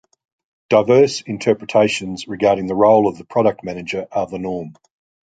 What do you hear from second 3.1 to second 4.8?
the product manager are the norm.